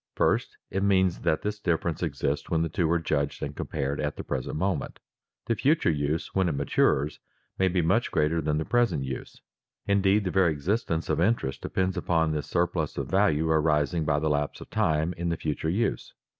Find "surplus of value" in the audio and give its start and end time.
12.47-13.47